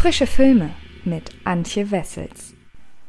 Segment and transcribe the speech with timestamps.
[0.00, 0.70] Frische Filme
[1.04, 2.54] mit Antje Wessels.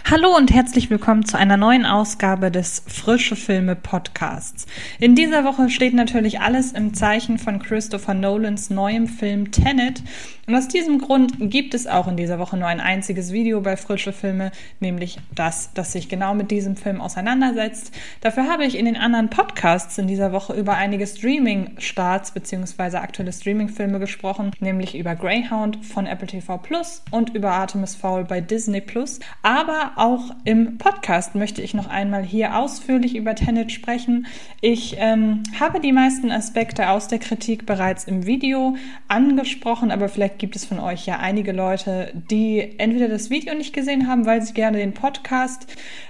[0.03, 4.65] Hallo und herzlich willkommen zu einer neuen Ausgabe des Frische Filme Podcasts.
[4.99, 10.03] In dieser Woche steht natürlich alles im Zeichen von Christopher Nolans neuem Film Tenet.
[10.51, 13.77] Und aus diesem Grund gibt es auch in dieser Woche nur ein einziges Video bei
[13.77, 17.95] Frische Filme, nämlich das, das sich genau mit diesem Film auseinandersetzt.
[18.19, 22.97] Dafür habe ich in den anderen Podcasts in dieser Woche über einige Streaming-Starts bzw.
[22.97, 28.41] aktuelle Streaming-Filme gesprochen, nämlich über Greyhound von Apple TV Plus und über Artemis Fowl bei
[28.41, 29.21] Disney Plus.
[29.43, 34.27] Aber auch im Podcast möchte ich noch einmal hier ausführlich über Tenet sprechen.
[34.59, 38.75] Ich ähm, habe die meisten Aspekte aus der Kritik bereits im Video
[39.07, 43.73] angesprochen, aber vielleicht gibt es von euch ja einige Leute, die entweder das Video nicht
[43.73, 45.67] gesehen haben, weil sie gerne den Podcast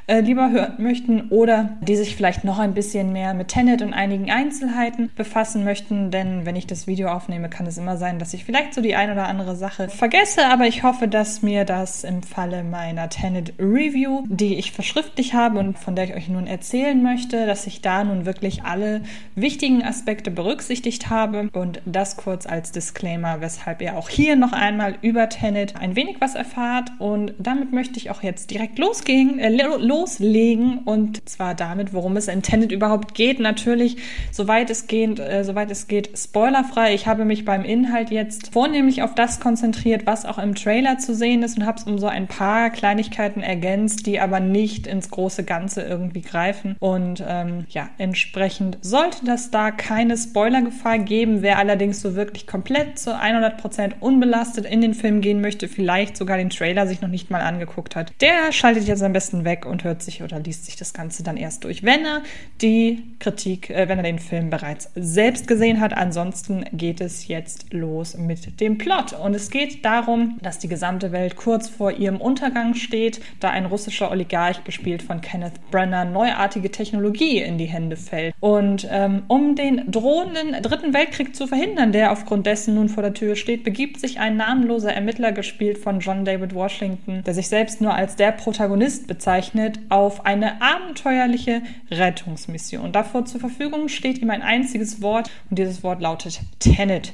[0.08, 3.94] äh, lieber hören möchten oder die sich vielleicht noch ein bisschen mehr mit Tenet und
[3.94, 6.12] einigen Einzelheiten befassen möchten.
[6.12, 8.96] Denn wenn ich das Video aufnehme, kann es immer sein, dass ich vielleicht so die
[8.96, 10.46] ein oder andere Sache vergesse.
[10.48, 15.60] Aber ich hoffe, dass mir das im Falle meiner Tenet Review, die ich verschriftlich habe
[15.60, 19.02] und von der ich euch nun erzählen möchte, dass ich da nun wirklich alle
[19.36, 21.50] wichtigen Aspekte berücksichtigt habe.
[21.52, 26.18] Und das kurz als Disclaimer, weshalb ihr auch hier noch einmal über Tenet ein wenig
[26.20, 26.92] was erfahrt.
[27.00, 32.18] Und damit möchte ich auch jetzt direkt losgehen, äh, los loslegen und zwar damit, worum
[32.18, 33.40] es in Tenet überhaupt geht.
[33.40, 33.98] Natürlich,
[34.32, 36.94] soweit es geht, äh, soweit es geht, spoilerfrei.
[36.94, 41.16] Ich habe mich beim Inhalt jetzt vornehmlich auf das konzentriert, was auch im Trailer zu
[41.16, 45.10] sehen ist und habe es um so ein paar Kleinigkeiten ergänzt, die aber nicht ins
[45.10, 46.76] große Ganze irgendwie greifen.
[46.80, 51.42] Und ähm, ja, entsprechend sollte das da keine Spoilergefahr geben.
[51.42, 56.38] Wer allerdings so wirklich komplett zu 100% unbelastet in den Film gehen möchte, vielleicht sogar
[56.38, 59.84] den Trailer sich noch nicht mal angeguckt hat, der schaltet jetzt am besten weg und
[59.84, 62.22] hört sich oder liest sich das Ganze dann erst durch, wenn er
[62.62, 65.94] die Kritik, äh, wenn er den Film bereits selbst gesehen hat.
[65.94, 69.14] Ansonsten geht es jetzt los mit dem Plot.
[69.14, 73.66] Und es geht darum, dass die gesamte Welt kurz vor ihrem Untergang steht, da ein
[73.66, 78.34] russischer Oligarch, gespielt von Kenneth Brenner, neuartige Technologie in die Hände fällt.
[78.40, 83.14] Und ähm, um den drohenden Dritten Weltkrieg zu verhindern, der aufgrund dessen nun vor der
[83.14, 87.82] Tür steht, begibt sich ein namenloser Ermittler, gespielt von John David Washington, der sich selbst
[87.82, 92.92] nur als der Protagonist bezeichnet, auf eine abenteuerliche Rettungsmission.
[92.92, 97.14] Davor zur Verfügung steht ihm ein einziges Wort und dieses Wort lautet Tenet.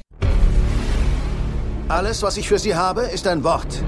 [1.88, 3.82] Alles, was ich für Sie habe, ist ein Wort.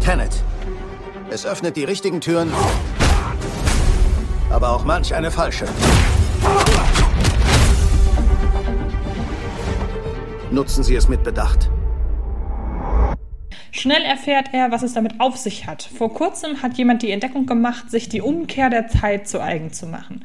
[0.00, 0.42] Tenet.
[1.30, 2.50] Es öffnet die richtigen Türen,
[4.50, 5.66] aber auch manch eine falsche.
[10.52, 11.70] Nutzen Sie es mit Bedacht.
[13.74, 15.82] Schnell erfährt er, was es damit auf sich hat.
[15.82, 19.86] Vor kurzem hat jemand die Entdeckung gemacht, sich die Umkehr der Zeit zu eigen zu
[19.86, 20.24] machen.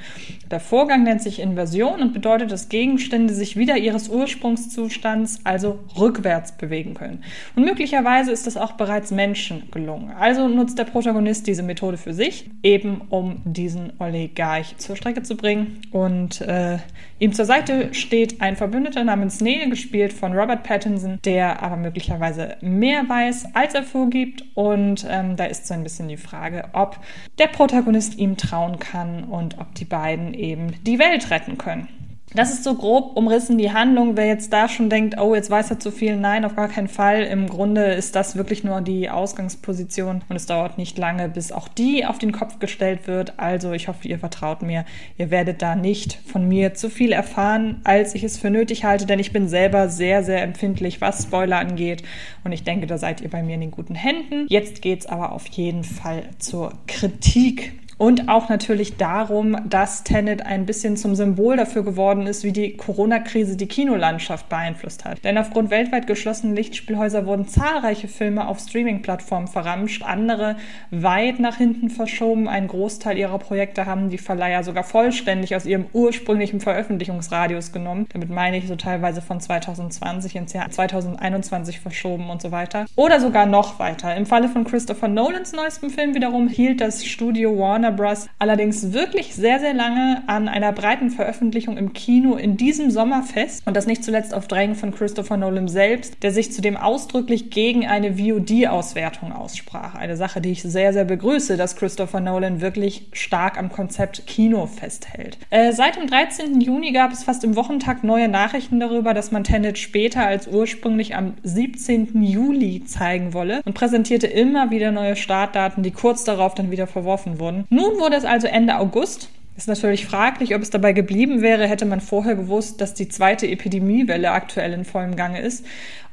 [0.51, 6.57] Der Vorgang nennt sich Inversion und bedeutet, dass Gegenstände sich wieder ihres Ursprungszustands, also rückwärts
[6.57, 7.23] bewegen können.
[7.55, 10.11] Und möglicherweise ist das auch bereits Menschen gelungen.
[10.11, 15.37] Also nutzt der Protagonist diese Methode für sich, eben um diesen Oligarch zur Strecke zu
[15.37, 15.79] bringen.
[15.91, 16.79] Und äh,
[17.19, 22.57] ihm zur Seite steht ein Verbündeter namens Neil, gespielt von Robert Pattinson, der aber möglicherweise
[22.61, 24.43] mehr weiß als er vorgibt.
[24.53, 26.99] Und ähm, da ist so ein bisschen die Frage, ob
[27.37, 31.87] der Protagonist ihm trauen kann und ob die beiden eben die Welt retten können.
[32.33, 34.17] Das ist so grob umrissen die Handlung.
[34.17, 36.89] Wer jetzt da schon denkt, oh, jetzt weiß er zu viel, nein, auf gar keinen
[36.89, 37.23] Fall.
[37.23, 41.69] Im Grunde ist das wirklich nur die Ausgangsposition und es dauert nicht lange, bis auch
[41.69, 43.39] die auf den Kopf gestellt wird.
[43.39, 44.83] Also ich hoffe, ihr vertraut mir.
[45.17, 49.05] Ihr werdet da nicht von mir zu viel erfahren, als ich es für nötig halte,
[49.05, 52.03] denn ich bin selber sehr, sehr empfindlich, was Spoiler angeht.
[52.43, 54.47] Und ich denke, da seid ihr bei mir in den guten Händen.
[54.49, 57.79] Jetzt geht's aber auf jeden Fall zur Kritik.
[57.97, 62.77] Und auch natürlich darum, dass Tenet ein bisschen zum Symbol dafür geworden ist, wie die
[62.77, 65.23] Corona-Krise die Kinolandschaft beeinflusst hat.
[65.23, 70.57] Denn aufgrund weltweit geschlossener Lichtspielhäuser wurden zahlreiche Filme auf Streaming-Plattformen verramscht, andere
[70.91, 72.47] weit nach hinten verschoben.
[72.47, 78.05] Ein Großteil ihrer Projekte haben die Verleiher sogar vollständig aus ihrem ursprünglichen Veröffentlichungsradius genommen.
[78.13, 82.85] Damit meine ich so teilweise von 2020 ins Jahr 2021 verschoben und so weiter.
[82.95, 84.15] Oder sogar noch weiter.
[84.15, 88.27] Im Falle von Christopher Nolans neuestem Film wiederum hielt das Studio Warner Warner Bros.
[88.39, 93.63] allerdings wirklich sehr, sehr lange an einer breiten Veröffentlichung im Kino in diesem Sommer fest.
[93.65, 97.87] Und das nicht zuletzt auf Drängen von Christopher Nolan selbst, der sich zudem ausdrücklich gegen
[97.87, 99.95] eine VOD-Auswertung aussprach.
[99.95, 104.65] Eine Sache, die ich sehr, sehr begrüße, dass Christopher Nolan wirklich stark am Konzept Kino
[104.65, 105.37] festhält.
[105.49, 106.59] Äh, seit dem 13.
[106.59, 111.15] Juni gab es fast im Wochentag neue Nachrichten darüber, dass man Tenet später als ursprünglich
[111.15, 112.21] am 17.
[112.23, 117.39] Juli zeigen wolle und präsentierte immer wieder neue Startdaten, die kurz darauf dann wieder verworfen
[117.39, 117.65] wurden.
[117.77, 121.85] Nun wurde es also Ende August Ist natürlich fraglich, ob es dabei geblieben wäre, hätte
[121.85, 125.63] man vorher gewusst, dass die zweite Epidemiewelle aktuell in vollem Gange ist.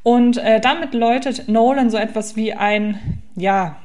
[0.02, 3.76] Und äh, damit läutet Nolan so etwas wie ein, ja,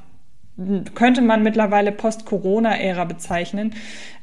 [0.93, 3.73] könnte man mittlerweile Post-Corona-Ära bezeichnen.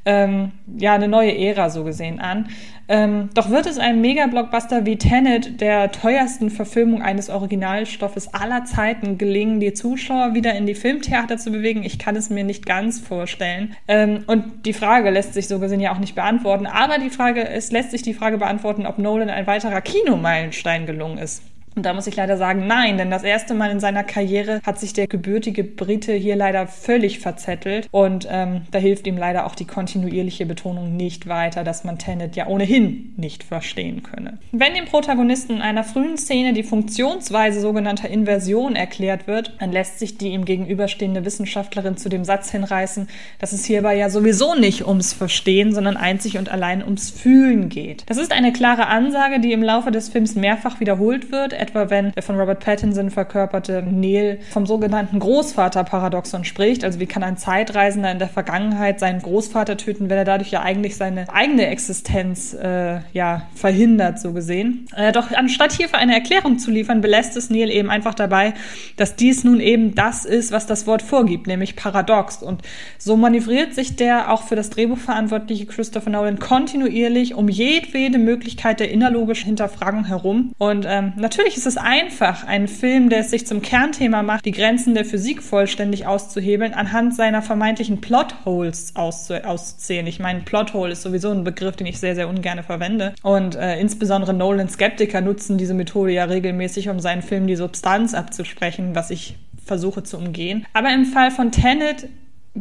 [0.04, 2.48] Ähm, ja, eine neue Ära so gesehen an.
[2.88, 9.18] Ähm, doch wird es einem Mega-Blockbuster wie Tenet, der teuersten Verfilmung eines Originalstoffes aller Zeiten,
[9.18, 11.82] gelingen, die Zuschauer wieder in die Filmtheater zu bewegen?
[11.82, 13.74] Ich kann es mir nicht ganz vorstellen.
[13.88, 16.66] Ähm, und die Frage lässt sich so gesehen ja auch nicht beantworten.
[16.66, 21.18] Aber die Frage, es lässt sich die Frage beantworten, ob Nolan ein weiterer Kinomeilenstein gelungen
[21.18, 21.42] ist.
[21.76, 24.80] Und da muss ich leider sagen, nein, denn das erste Mal in seiner Karriere hat
[24.80, 29.54] sich der gebürtige Brite hier leider völlig verzettelt und ähm, da hilft ihm leider auch
[29.54, 34.38] die kontinuierliche Betonung nicht weiter, dass man Tenet ja ohnehin nicht verstehen könne.
[34.52, 39.98] Wenn dem Protagonisten in einer frühen Szene die Funktionsweise sogenannter Inversion erklärt wird, dann lässt
[39.98, 43.06] sich die ihm gegenüberstehende Wissenschaftlerin zu dem Satz hinreißen,
[43.38, 48.04] dass es hierbei ja sowieso nicht ums Verstehen, sondern einzig und allein ums Fühlen geht.
[48.06, 52.12] Das ist eine klare Ansage, die im Laufe des Films mehrfach wiederholt wird, etwa wenn
[52.12, 56.84] der von Robert Pattinson verkörperte Neil vom sogenannten Großvaterparadoxon spricht.
[56.84, 60.62] Also wie kann ein Zeitreisender in der Vergangenheit seinen Großvater töten, wenn er dadurch ja
[60.62, 64.86] eigentlich seine eigene Existenz äh, ja verhindert, so gesehen.
[64.96, 68.54] Äh, doch anstatt hierfür eine Erklärung zu liefern, belässt es Neil eben einfach dabei,
[68.96, 72.42] dass dies nun eben das ist, was das Wort vorgibt, nämlich paradox.
[72.42, 72.62] Und
[72.98, 78.80] so manövriert sich der auch für das Drehbuch verantwortliche Christopher Nolan kontinuierlich um jedwede Möglichkeit
[78.80, 80.52] der innerlogischen Hinterfragung herum.
[80.58, 84.52] Und ähm, natürlich ist es einfach, einen Film, der es sich zum Kernthema macht, die
[84.52, 90.06] Grenzen der Physik vollständig auszuhebeln, anhand seiner vermeintlichen Plotholes auszu auszuzählen.
[90.06, 93.14] Ich meine, Plothole ist sowieso ein Begriff, den ich sehr, sehr ungern verwende.
[93.22, 98.94] Und äh, insbesondere Nolan-Skeptiker nutzen diese Methode ja regelmäßig, um seinen Film die Substanz abzusprechen,
[98.94, 100.64] was ich versuche zu umgehen.
[100.72, 102.08] Aber im Fall von Tenet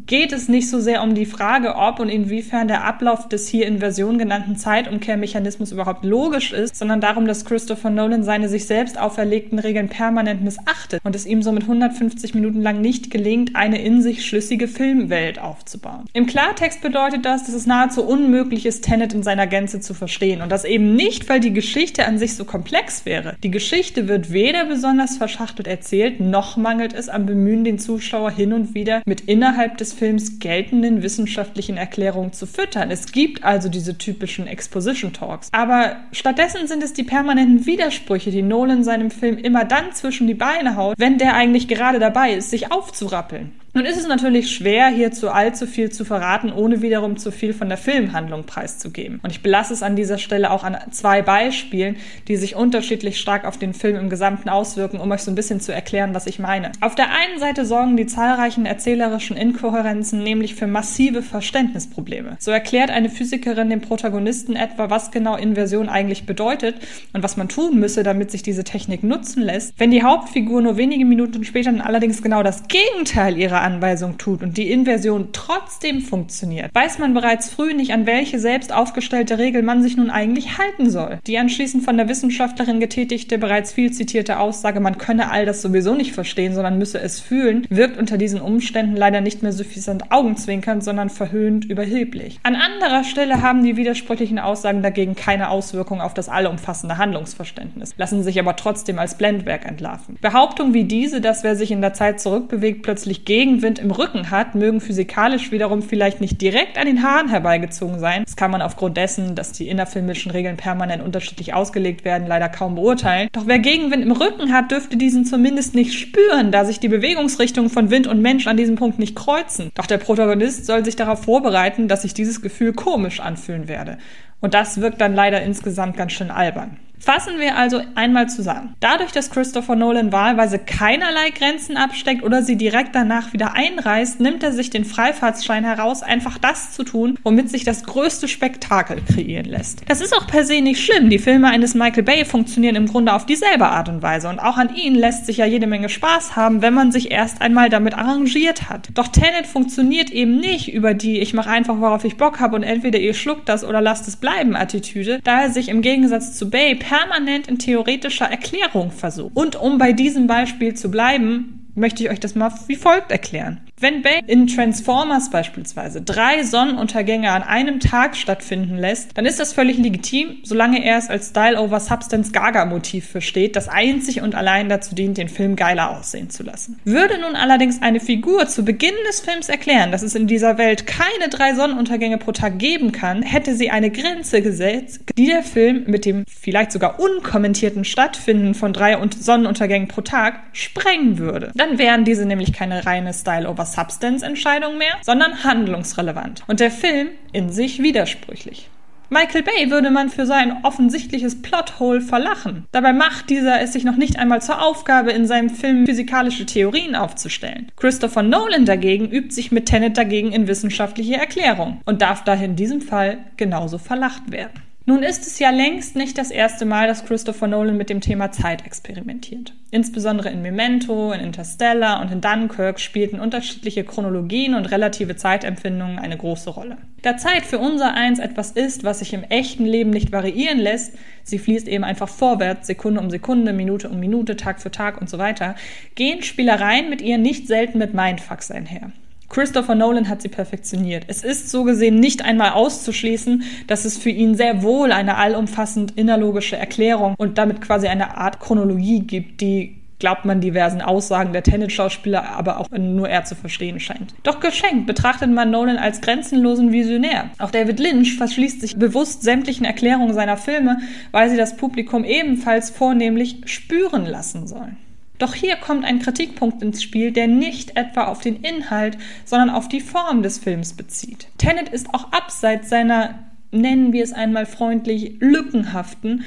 [0.05, 3.65] geht es nicht so sehr um die Frage, ob und inwiefern der Ablauf des hier
[3.65, 8.99] in Version genannten Zeitumkehrmechanismus überhaupt logisch ist, sondern darum, dass Christopher Nolan seine sich selbst
[8.99, 14.01] auferlegten Regeln permanent missachtet und es ihm somit 150 Minuten lang nicht gelingt, eine in
[14.01, 16.05] sich schlüssige Filmwelt aufzubauen.
[16.13, 20.41] Im Klartext bedeutet das, dass es nahezu unmöglich ist, Tenet in seiner Gänze zu verstehen
[20.41, 23.35] und das eben nicht, weil die Geschichte an sich so komplex wäre.
[23.43, 28.53] Die Geschichte wird weder besonders verschachtelt erzählt, noch mangelt es am Bemühen, den Zuschauer hin
[28.53, 32.89] und wieder mit innerhalb des des Films geltenden wissenschaftlichen Erklärungen zu füttern.
[32.89, 35.49] Es gibt also diese typischen Exposition Talks.
[35.51, 40.33] Aber stattdessen sind es die permanenten Widersprüche, die Nolan seinem Film immer dann zwischen die
[40.33, 43.51] Beine haut, wenn der eigentlich gerade dabei ist, sich aufzurappeln.
[43.75, 47.67] Nun ist es natürlich schwer, hierzu allzu viel zu verraten, ohne wiederum zu viel von
[47.67, 49.19] der Filmhandlung preiszugeben.
[49.21, 51.97] Und ich belasse es an dieser Stelle auch an zwei Beispielen,
[52.29, 55.59] die sich unterschiedlich stark auf den Film im Gesamten auswirken, um euch so ein bisschen
[55.59, 56.71] zu erklären, was ich meine.
[56.79, 62.37] Auf der einen Seite sorgen die zahlreichen erzählerischen Inkohärenzen nämlich für massive Verständnisprobleme.
[62.39, 66.75] So erklärt eine Physikerin dem Protagonisten etwa, was genau Inversion eigentlich bedeutet
[67.11, 69.73] und was man tun müsse, damit sich diese Technik nutzen lässt.
[69.77, 74.43] Wenn die Hauptfigur nur wenige Minuten später dann allerdings genau das Gegenteil ihrer Anweisung tut
[74.43, 79.63] und die Inversion trotzdem funktioniert, weiß man bereits früh nicht, an welche selbst aufgestellte Regel
[79.63, 81.19] man sich nun eigentlich halten soll.
[81.27, 85.95] Die anschließend von der Wissenschaftlerin getätigte, bereits viel zitierte Aussage, man könne all das sowieso
[85.95, 90.83] nicht verstehen, sondern müsse es fühlen, wirkt unter diesen Umständen leider nicht mehr suffisant augenzwinkernd,
[90.83, 92.39] sondern verhöhnt überheblich.
[92.43, 98.23] An anderer Stelle haben die widersprüchlichen Aussagen dagegen keine Auswirkung auf das allumfassende Handlungsverständnis, lassen
[98.23, 100.17] sich aber trotzdem als Blendwerk entlarven.
[100.21, 104.31] Behauptungen wie diese, dass wer sich in der Zeit zurückbewegt, plötzlich gegen Gegenwind im Rücken
[104.31, 108.25] hat, mögen physikalisch wiederum vielleicht nicht direkt an den Haaren herbeigezogen sein.
[108.25, 112.75] Das kann man aufgrund dessen, dass die innerfilmischen Regeln permanent unterschiedlich ausgelegt werden, leider kaum
[112.75, 113.29] beurteilen.
[113.31, 117.69] Doch wer Gegenwind im Rücken hat, dürfte diesen zumindest nicht spüren, da sich die Bewegungsrichtungen
[117.69, 119.71] von Wind und Mensch an diesem Punkt nicht kreuzen.
[119.75, 123.99] Doch der Protagonist soll sich darauf vorbereiten, dass sich dieses Gefühl komisch anfühlen werde.
[124.41, 126.77] Und das wirkt dann leider insgesamt ganz schön albern.
[127.05, 128.73] Fassen wir also einmal zusammen.
[128.79, 134.41] Dadurch, dass Christopher Nolan wahlweise keinerlei Grenzen absteckt oder sie direkt danach wieder einreißt, nimmt
[134.41, 139.45] er sich den Freifahrtsschein heraus, einfach das zu tun, womit sich das größte Spektakel kreieren
[139.45, 139.83] lässt.
[139.87, 141.11] Das ist auch per se nicht schlimm.
[141.11, 144.57] Die Filme eines Michael Bay funktionieren im Grunde auf dieselbe Art und Weise und auch
[144.57, 147.93] an ihnen lässt sich ja jede Menge Spaß haben, wenn man sich erst einmal damit
[147.93, 148.89] arrangiert hat.
[148.95, 152.63] Doch Tenet funktioniert eben nicht über die ich mache einfach, worauf ich Bock habe und
[152.63, 156.49] entweder ihr schluckt das oder lasst es bleiben Attitüde, da er sich im Gegensatz zu
[156.49, 159.35] Bay permanent in theoretischer Erklärung versucht.
[159.35, 163.59] Und um bei diesem Beispiel zu bleiben, möchte ich euch das mal wie folgt erklären.
[163.85, 169.53] Wenn Bay in Transformers beispielsweise drei Sonnenuntergänge an einem Tag stattfinden lässt, dann ist das
[169.53, 174.33] völlig legitim, solange er es als Style over Substance Gaga Motiv versteht, das einzig und
[174.33, 176.79] allein dazu dient, den Film geiler aussehen zu lassen.
[176.83, 180.87] Würde nun allerdings eine Figur zu Beginn des Films erklären, dass es in dieser Welt
[180.87, 185.83] keine drei Sonnenuntergänge pro Tag geben kann, hätte sie eine Grenze gesetzt, die der Film
[185.85, 191.51] mit dem vielleicht sogar unkommentierten Stattfinden von drei Sonnenuntergängen pro Tag sprengen würde.
[191.53, 196.71] Dann wären diese nämlich keine reine Style over Substance Entscheidung mehr, sondern handlungsrelevant und der
[196.71, 198.69] Film in sich widersprüchlich.
[199.09, 202.65] Michael Bay würde man für sein offensichtliches Plothole verlachen.
[202.71, 206.95] Dabei macht dieser es sich noch nicht einmal zur Aufgabe, in seinem Film physikalische Theorien
[206.95, 207.71] aufzustellen.
[207.75, 212.55] Christopher Nolan dagegen übt sich mit Tenet dagegen in wissenschaftliche Erklärung und darf daher in
[212.55, 214.63] diesem Fall genauso verlacht werden.
[214.87, 218.31] Nun ist es ja längst nicht das erste Mal, dass Christopher Nolan mit dem Thema
[218.31, 219.51] Zeit experimentiert.
[219.71, 226.17] Insbesondere in Memento, in Interstellar und in Dunkirk spielten unterschiedliche Chronologien und relative Zeitempfindungen eine
[226.17, 226.77] große Rolle.
[227.01, 230.93] Da Zeit für unser Eins etwas ist, was sich im echten Leben nicht variieren lässt,
[231.23, 235.09] sie fließt eben einfach vorwärts, Sekunde um Sekunde, Minute um Minute, Tag für Tag und
[235.09, 235.55] so weiter,
[235.95, 238.91] gehen Spielereien mit ihr nicht selten mit Mindfucks einher.
[239.29, 241.05] Christopher Nolan hat sie perfektioniert.
[241.07, 245.97] Es ist so gesehen nicht einmal auszuschließen, dass es für ihn sehr wohl eine allumfassend
[245.97, 251.43] innerlogische Erklärung und damit quasi eine Art Chronologie gibt, die glaubt man diversen Aussagen der
[251.43, 254.13] Tenet-Schauspieler, aber auch nur er zu verstehen scheint.
[254.23, 257.29] Doch geschenkt betrachtet man Nolan als grenzenlosen Visionär.
[257.39, 260.79] Auch David Lynch verschließt sich bewusst sämtlichen Erklärungen seiner Filme,
[261.11, 264.77] weil sie das Publikum ebenfalls vornehmlich spüren lassen sollen.
[265.17, 269.67] Doch hier kommt ein Kritikpunkt ins Spiel, der nicht etwa auf den Inhalt, sondern auf
[269.67, 271.27] die Form des Films bezieht.
[271.37, 273.19] Tenet ist auch abseits seiner,
[273.51, 276.25] nennen wir es einmal freundlich, lückenhaften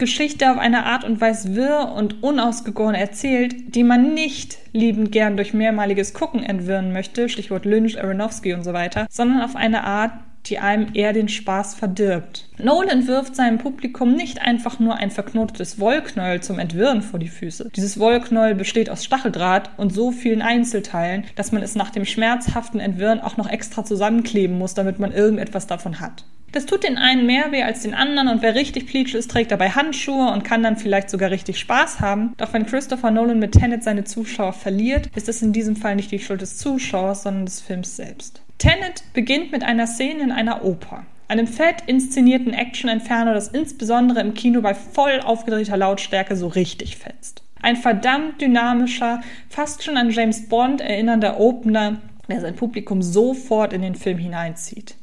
[0.00, 5.36] Geschichte auf eine Art und Weise wirr und unausgegoren erzählt, die man nicht liebend gern
[5.36, 10.12] durch mehrmaliges Gucken entwirren möchte, Stichwort Lynch, Aronofsky und so weiter, sondern auf eine Art,
[10.46, 12.48] die einem eher den Spaß verdirbt.
[12.58, 17.70] Nolan wirft seinem Publikum nicht einfach nur ein verknotetes Wollknäuel zum Entwirren vor die Füße.
[17.74, 22.80] Dieses Wollknäuel besteht aus Stacheldraht und so vielen Einzelteilen, dass man es nach dem schmerzhaften
[22.80, 26.24] Entwirren auch noch extra zusammenkleben muss, damit man irgendetwas davon hat.
[26.52, 29.52] Das tut den einen mehr weh als den anderen und wer richtig pleatsch ist, trägt
[29.52, 32.34] dabei Handschuhe und kann dann vielleicht sogar richtig Spaß haben.
[32.38, 36.10] Doch wenn Christopher Nolan mit Tenet seine Zuschauer verliert, ist es in diesem Fall nicht
[36.10, 38.42] die Schuld des Zuschauers, sondern des Films selbst.
[38.60, 41.06] Tenet beginnt mit einer Szene in einer Oper.
[41.28, 47.42] Einem fett inszenierten Action-Inferno, das insbesondere im Kino bei voll aufgedrehter Lautstärke so richtig fetzt.
[47.62, 53.80] Ein verdammt dynamischer, fast schon an James Bond erinnernder Opener, der sein Publikum sofort in
[53.80, 54.94] den Film hineinzieht.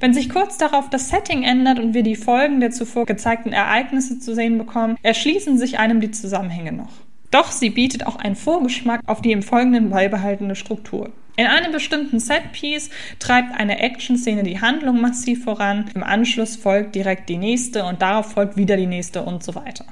[0.00, 4.20] Wenn sich kurz darauf das Setting ändert und wir die Folgen der zuvor gezeigten Ereignisse
[4.20, 6.92] zu sehen bekommen, erschließen sich einem die Zusammenhänge noch.
[7.30, 11.10] Doch sie bietet auch einen Vorgeschmack auf die im Folgenden beibehaltene Struktur.
[11.36, 17.28] In einem bestimmten Setpiece treibt eine Action-Szene die Handlung massiv voran, im Anschluss folgt direkt
[17.28, 19.86] die nächste und darauf folgt wieder die nächste und so weiter.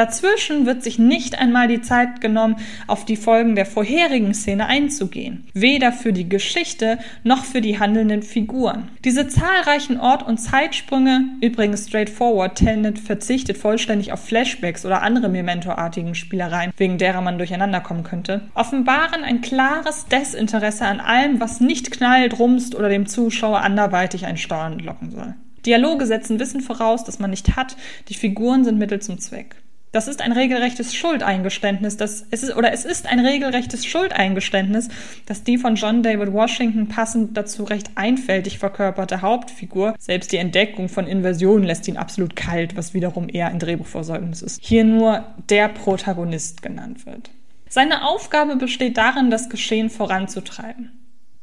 [0.00, 5.46] Dazwischen wird sich nicht einmal die Zeit genommen, auf die Folgen der vorherigen Szene einzugehen.
[5.52, 8.88] Weder für die Geschichte noch für die handelnden Figuren.
[9.04, 16.14] Diese zahlreichen Ort- und Zeitsprünge, übrigens straightforward, Tenet verzichtet vollständig auf Flashbacks oder andere Memento-artigen
[16.14, 21.90] Spielereien, wegen derer man durcheinander kommen könnte, offenbaren ein klares Desinteresse an allem, was nicht
[21.90, 25.34] knallt, rumst oder dem Zuschauer anderweitig ein Staunen locken soll.
[25.66, 27.76] Dialoge setzen Wissen voraus, das man nicht hat,
[28.08, 29.56] die Figuren sind Mittel zum Zweck.
[29.92, 34.88] Das ist ein regelrechtes Schuldeingeständnis, das es ist, oder es ist ein regelrechtes Schuldeingeständnis,
[35.26, 40.88] dass die von John David Washington passend dazu recht einfältig verkörperte Hauptfigur, selbst die Entdeckung
[40.88, 45.68] von Inversionen lässt ihn absolut kalt, was wiederum eher ein Drehbuchversäumnis ist, hier nur der
[45.68, 47.30] Protagonist genannt wird.
[47.68, 50.92] Seine Aufgabe besteht darin, das Geschehen voranzutreiben.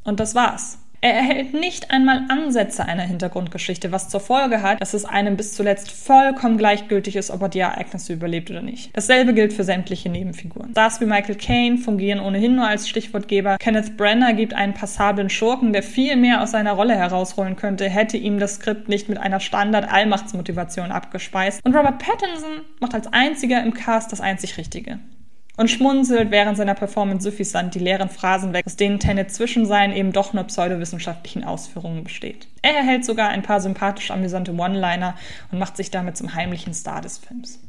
[0.06, 0.80] Und das war's.
[1.00, 5.54] Er erhält nicht einmal Ansätze einer Hintergrundgeschichte, was zur Folge hat, dass es einem bis
[5.54, 8.96] zuletzt vollkommen gleichgültig ist, ob er die Ereignisse überlebt oder nicht.
[8.98, 10.72] Dasselbe gilt für sämtliche Nebenfiguren.
[10.72, 13.58] Stars wie Michael Caine fungieren ohnehin nur als Stichwortgeber.
[13.60, 18.18] Kenneth Brenner gibt einen passablen Schurken, der viel mehr aus seiner Rolle herausholen könnte, hätte
[18.18, 21.64] ihm das Skript nicht mit einer Standard-Allmachtsmotivation abgespeist.
[21.64, 25.00] Und Robert Pattinson macht als einziger im Cast das einzig Richtige
[25.58, 29.94] und schmunzelt während seiner Performance suffisant die leeren Phrasen weg, aus denen Tenet zwischen seinen
[29.94, 32.48] eben doch nur pseudowissenschaftlichen Ausführungen besteht.
[32.62, 35.16] Er erhält sogar ein paar sympathisch amüsante One-Liner
[35.52, 37.60] und macht sich damit zum heimlichen Star des Films.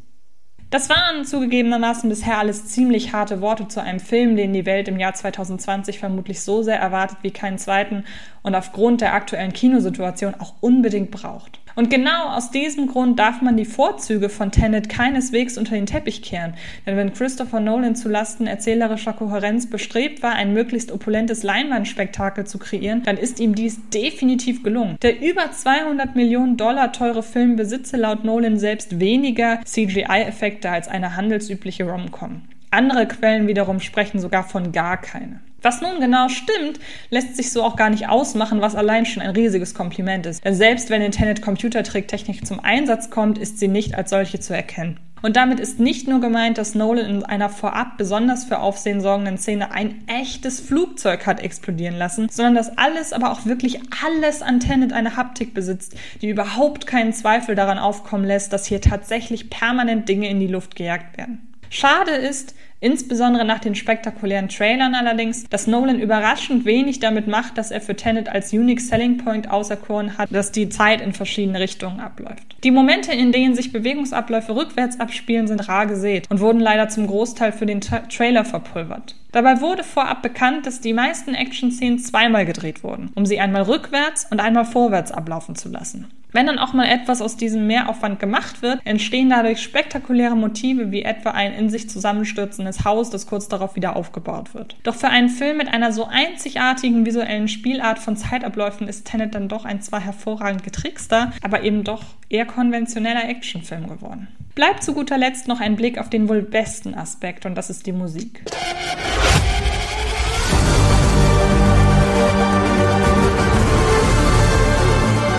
[0.70, 4.98] Das waren zugegebenermaßen bisher alles ziemlich harte Worte zu einem Film, den die Welt im
[4.98, 8.04] Jahr 2020 vermutlich so sehr erwartet wie keinen zweiten
[8.42, 11.60] und aufgrund der aktuellen Kinosituation auch unbedingt braucht.
[11.74, 16.22] Und genau aus diesem Grund darf man die Vorzüge von Tenet keineswegs unter den Teppich
[16.22, 16.54] kehren.
[16.86, 23.02] Denn wenn Christopher Nolan zulasten erzählerischer Kohärenz bestrebt war, ein möglichst opulentes Leinwandspektakel zu kreieren,
[23.04, 24.96] dann ist ihm dies definitiv gelungen.
[25.02, 31.16] Der über 200 Millionen Dollar teure Film besitze laut Nolan selbst weniger CGI-Effekte als eine
[31.16, 32.42] handelsübliche Rom-Com.
[32.70, 35.40] Andere Quellen wiederum sprechen sogar von gar keine.
[35.60, 36.78] Was nun genau stimmt,
[37.10, 40.44] lässt sich so auch gar nicht ausmachen, was allein schon ein riesiges Kompliment ist.
[40.44, 45.00] Denn selbst wenn Internet Computertricktechnik zum Einsatz kommt, ist sie nicht als solche zu erkennen.
[45.20, 49.36] Und damit ist nicht nur gemeint, dass Nolan in einer vorab besonders für Aufsehen sorgenden
[49.36, 54.60] Szene ein echtes Flugzeug hat explodieren lassen, sondern dass alles, aber auch wirklich alles an
[54.60, 60.08] Tenet eine Haptik besitzt, die überhaupt keinen Zweifel daran aufkommen lässt, dass hier tatsächlich permanent
[60.08, 61.48] Dinge in die Luft gejagt werden.
[61.70, 67.72] Schade ist, Insbesondere nach den spektakulären Trailern allerdings, dass Nolan überraschend wenig damit macht, dass
[67.72, 71.98] er für Tenet als Unique Selling Point auserkoren hat, dass die Zeit in verschiedene Richtungen
[71.98, 72.56] abläuft.
[72.62, 77.08] Die Momente, in denen sich Bewegungsabläufe rückwärts abspielen, sind rar gesät und wurden leider zum
[77.08, 79.16] Großteil für den Tra Trailer verpulvert.
[79.32, 84.26] Dabei wurde vorab bekannt, dass die meisten Action-Szenen zweimal gedreht wurden, um sie einmal rückwärts
[84.30, 86.08] und einmal vorwärts ablaufen zu lassen.
[86.30, 91.02] Wenn dann auch mal etwas aus diesem Mehraufwand gemacht wird, entstehen dadurch spektakuläre Motive wie
[91.02, 94.76] etwa ein in sich zusammenstürzendes Haus, das kurz darauf wieder aufgebaut wird.
[94.82, 99.48] Doch für einen Film mit einer so einzigartigen visuellen Spielart von Zeitabläufen ist Tenet dann
[99.48, 104.28] doch ein zwar hervorragend getrickster, aber eben doch eher konventioneller Actionfilm geworden.
[104.58, 107.86] Bleibt zu guter Letzt noch ein Blick auf den wohl besten Aspekt und das ist
[107.86, 108.42] die Musik.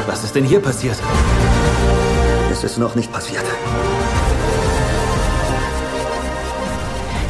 [0.08, 0.96] Was ist denn hier passiert?
[2.50, 3.44] Es ist noch nicht passiert.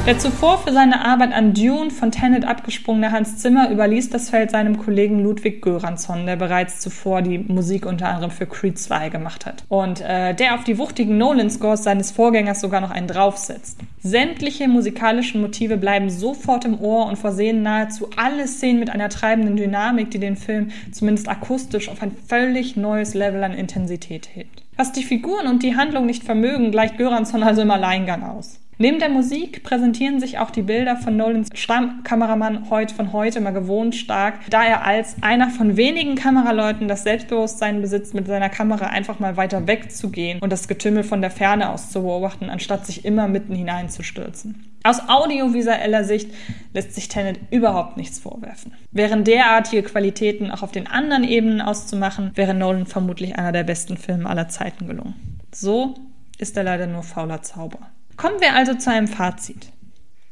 [0.09, 4.49] Der zuvor für seine Arbeit an Dune von Tenet abgesprungene Hans Zimmer überließ das Feld
[4.49, 9.45] seinem Kollegen Ludwig Göransson, der bereits zuvor die Musik unter anderem für Creed 2 gemacht
[9.45, 9.65] hat.
[9.69, 13.77] Und äh, der auf die wuchtigen Nolan-Scores seines Vorgängers sogar noch einen draufsetzt.
[14.01, 19.57] Sämtliche musikalischen Motive bleiben sofort im Ohr und versehen nahezu alle Szenen mit einer treibenden
[19.57, 24.63] Dynamik, die den Film zumindest akustisch auf ein völlig neues Level an Intensität hebt.
[24.75, 28.59] Was die Figuren und die Handlung nicht vermögen, gleicht Göransson also im Alleingang aus.
[28.81, 33.51] Neben der Musik präsentieren sich auch die Bilder von Nolans Stammkameramann heute von heute mal
[33.51, 38.85] gewohnt stark, da er als einer von wenigen Kameraleuten das Selbstbewusstsein besitzt, mit seiner Kamera
[38.85, 43.03] einfach mal weiter wegzugehen und das Getümmel von der Ferne aus zu beobachten, anstatt sich
[43.03, 44.63] immer mitten hineinzustürzen.
[44.85, 46.31] Aus audiovisueller Sicht
[46.73, 48.75] lässt sich Tenet überhaupt nichts vorwerfen.
[48.93, 53.97] Wären derartige Qualitäten auch auf den anderen Ebenen auszumachen, wäre Nolan vermutlich einer der besten
[53.97, 55.15] Filme aller Zeiten gelungen.
[55.53, 55.95] So
[56.37, 57.79] ist er leider nur fauler Zauber.
[58.19, 59.71] Kommen wir also zu einem Fazit.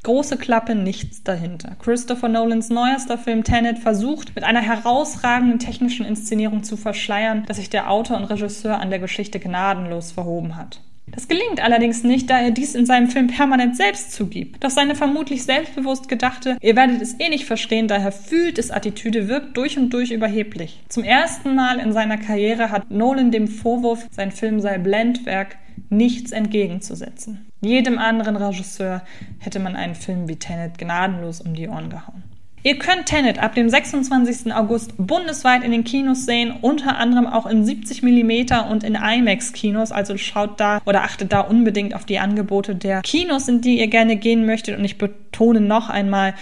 [0.03, 1.77] Große Klappe, nichts dahinter.
[1.81, 7.69] Christopher Nolans neuester Film Tenet versucht, mit einer herausragenden technischen Inszenierung zu verschleiern, dass sich
[7.69, 10.81] der Autor und Regisseur an der Geschichte gnadenlos verhoben hat.
[11.05, 14.61] Das gelingt allerdings nicht, da er dies in seinem Film permanent selbst zugibt.
[14.65, 19.29] Doch seine vermutlich selbstbewusst gedachte, ihr werdet es eh nicht verstehen, daher fühlt es Attitüde
[19.29, 20.83] wirkt durch und durch überheblich.
[20.89, 25.55] Zum ersten Mal in seiner Karriere hat Nolan dem Vorwurf, sein Film sei Blendwerk,
[25.89, 27.46] nichts entgegenzusetzen.
[27.61, 29.01] Jedem anderen Regisseur
[29.39, 32.23] hätte man einen Film wie Tenet gnadenlos um die Ohren gehauen.
[32.63, 34.53] Ihr könnt Tenet ab dem 26.
[34.53, 39.91] August bundesweit in den Kinos sehen, unter anderem auch in 70 mm und in IMAX-Kinos.
[39.91, 43.87] Also schaut da oder achtet da unbedingt auf die Angebote der Kinos, in die ihr
[43.87, 44.77] gerne gehen möchtet.
[44.77, 44.97] Und ich
[45.37, 46.33] betone noch einmal,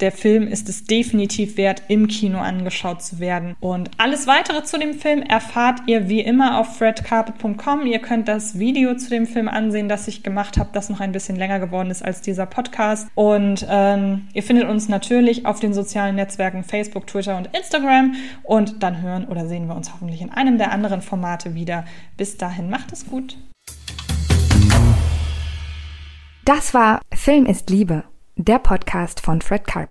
[0.00, 3.56] der Film ist es definitiv wert, im Kino angeschaut zu werden.
[3.60, 7.86] Und alles weitere zu dem Film erfahrt ihr wie immer auf fredcarpet.com.
[7.86, 11.12] Ihr könnt das Video zu dem Film ansehen, das ich gemacht habe, das noch ein
[11.12, 13.08] bisschen länger geworden ist als dieser Podcast.
[13.14, 18.14] Und ähm, ihr findet uns natürlich auf den sozialen Netzwerken Facebook, Twitter und Instagram.
[18.42, 21.84] Und dann hören oder sehen wir uns hoffentlich in einem der anderen Formate wieder.
[22.16, 23.36] Bis dahin, macht es gut.
[26.44, 28.04] Das war Film ist Liebe,
[28.36, 29.74] der Podcast von Fred Karp.